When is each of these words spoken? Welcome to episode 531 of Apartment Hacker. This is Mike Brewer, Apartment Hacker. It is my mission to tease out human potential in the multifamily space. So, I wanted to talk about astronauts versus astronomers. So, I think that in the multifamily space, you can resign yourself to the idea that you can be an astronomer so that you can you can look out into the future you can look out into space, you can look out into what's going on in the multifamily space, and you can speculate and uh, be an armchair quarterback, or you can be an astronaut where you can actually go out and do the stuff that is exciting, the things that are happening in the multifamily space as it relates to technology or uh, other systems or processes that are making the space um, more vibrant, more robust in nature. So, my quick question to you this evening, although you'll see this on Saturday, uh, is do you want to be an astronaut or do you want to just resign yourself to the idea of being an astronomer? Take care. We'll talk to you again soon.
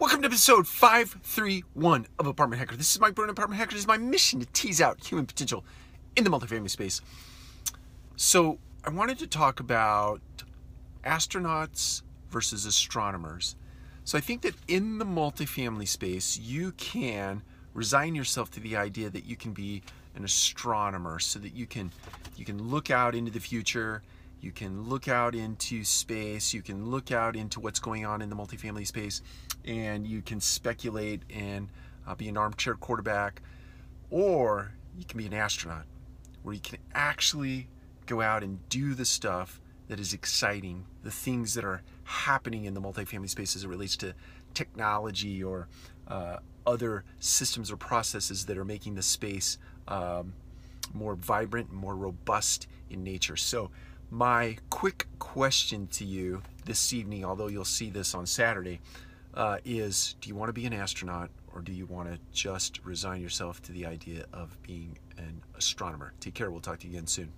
Welcome 0.00 0.22
to 0.22 0.28
episode 0.28 0.66
531 0.66 2.06
of 2.18 2.26
Apartment 2.26 2.58
Hacker. 2.58 2.74
This 2.74 2.90
is 2.90 3.00
Mike 3.02 3.14
Brewer, 3.14 3.28
Apartment 3.28 3.60
Hacker. 3.60 3.74
It 3.74 3.80
is 3.80 3.86
my 3.86 3.98
mission 3.98 4.40
to 4.40 4.46
tease 4.46 4.80
out 4.80 5.04
human 5.04 5.26
potential 5.26 5.62
in 6.16 6.24
the 6.24 6.30
multifamily 6.30 6.70
space. 6.70 7.02
So, 8.16 8.56
I 8.82 8.88
wanted 8.88 9.18
to 9.18 9.26
talk 9.26 9.60
about 9.60 10.22
astronauts 11.04 12.00
versus 12.30 12.64
astronomers. 12.64 13.56
So, 14.04 14.16
I 14.16 14.22
think 14.22 14.40
that 14.40 14.54
in 14.68 14.96
the 14.96 15.04
multifamily 15.04 15.86
space, 15.86 16.38
you 16.38 16.72
can 16.72 17.42
resign 17.74 18.14
yourself 18.14 18.50
to 18.52 18.60
the 18.60 18.76
idea 18.76 19.10
that 19.10 19.26
you 19.26 19.36
can 19.36 19.52
be 19.52 19.82
an 20.16 20.24
astronomer 20.24 21.18
so 21.18 21.38
that 21.40 21.54
you 21.54 21.66
can 21.66 21.92
you 22.36 22.46
can 22.46 22.70
look 22.70 22.90
out 22.90 23.14
into 23.14 23.30
the 23.30 23.38
future 23.38 24.02
you 24.40 24.52
can 24.52 24.88
look 24.88 25.08
out 25.08 25.34
into 25.34 25.84
space, 25.84 26.54
you 26.54 26.62
can 26.62 26.90
look 26.90 27.12
out 27.12 27.36
into 27.36 27.60
what's 27.60 27.80
going 27.80 28.06
on 28.06 28.22
in 28.22 28.30
the 28.30 28.36
multifamily 28.36 28.86
space, 28.86 29.22
and 29.64 30.06
you 30.06 30.22
can 30.22 30.40
speculate 30.40 31.22
and 31.34 31.68
uh, 32.06 32.14
be 32.14 32.28
an 32.28 32.36
armchair 32.36 32.74
quarterback, 32.74 33.42
or 34.10 34.72
you 34.98 35.04
can 35.04 35.18
be 35.18 35.26
an 35.26 35.34
astronaut 35.34 35.84
where 36.42 36.54
you 36.54 36.60
can 36.60 36.78
actually 36.94 37.68
go 38.06 38.20
out 38.20 38.42
and 38.42 38.66
do 38.68 38.94
the 38.94 39.04
stuff 39.04 39.60
that 39.88 40.00
is 40.00 40.12
exciting, 40.12 40.84
the 41.02 41.10
things 41.10 41.54
that 41.54 41.64
are 41.64 41.82
happening 42.04 42.64
in 42.64 42.74
the 42.74 42.80
multifamily 42.80 43.28
space 43.28 43.54
as 43.56 43.64
it 43.64 43.68
relates 43.68 43.96
to 43.96 44.14
technology 44.54 45.42
or 45.42 45.68
uh, 46.08 46.36
other 46.66 47.04
systems 47.18 47.70
or 47.70 47.76
processes 47.76 48.46
that 48.46 48.56
are 48.56 48.64
making 48.64 48.94
the 48.94 49.02
space 49.02 49.58
um, 49.88 50.32
more 50.94 51.14
vibrant, 51.14 51.72
more 51.72 51.94
robust 51.96 52.66
in 52.88 53.02
nature. 53.02 53.36
So, 53.36 53.70
my 54.10 54.56
quick 54.70 55.06
question 55.18 55.86
to 55.88 56.04
you 56.04 56.42
this 56.64 56.92
evening, 56.92 57.24
although 57.24 57.46
you'll 57.46 57.64
see 57.64 57.90
this 57.90 58.14
on 58.14 58.26
Saturday, 58.26 58.80
uh, 59.34 59.58
is 59.64 60.16
do 60.20 60.28
you 60.28 60.34
want 60.34 60.48
to 60.48 60.52
be 60.52 60.66
an 60.66 60.72
astronaut 60.72 61.30
or 61.54 61.60
do 61.60 61.72
you 61.72 61.86
want 61.86 62.10
to 62.10 62.18
just 62.32 62.84
resign 62.84 63.20
yourself 63.20 63.62
to 63.62 63.72
the 63.72 63.86
idea 63.86 64.24
of 64.32 64.60
being 64.62 64.98
an 65.16 65.40
astronomer? 65.56 66.12
Take 66.20 66.34
care. 66.34 66.50
We'll 66.50 66.60
talk 66.60 66.80
to 66.80 66.88
you 66.88 66.94
again 66.94 67.06
soon. 67.06 67.32